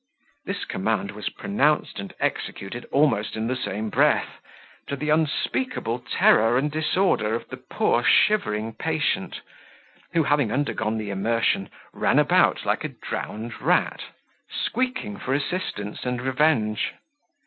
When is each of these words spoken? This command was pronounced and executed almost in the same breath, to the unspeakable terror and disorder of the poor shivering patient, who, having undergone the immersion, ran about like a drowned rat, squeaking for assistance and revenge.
This 0.45 0.65
command 0.65 1.11
was 1.11 1.29
pronounced 1.29 1.99
and 1.99 2.11
executed 2.19 2.85
almost 2.91 3.35
in 3.35 3.45
the 3.45 3.55
same 3.55 3.91
breath, 3.91 4.39
to 4.87 4.95
the 4.95 5.11
unspeakable 5.11 5.99
terror 5.99 6.57
and 6.57 6.71
disorder 6.71 7.35
of 7.35 7.47
the 7.49 7.57
poor 7.57 8.03
shivering 8.03 8.73
patient, 8.73 9.41
who, 10.13 10.23
having 10.23 10.51
undergone 10.51 10.97
the 10.97 11.11
immersion, 11.11 11.69
ran 11.93 12.17
about 12.17 12.65
like 12.65 12.83
a 12.83 12.87
drowned 12.87 13.61
rat, 13.61 14.01
squeaking 14.49 15.17
for 15.19 15.35
assistance 15.35 16.03
and 16.03 16.19
revenge. 16.19 16.93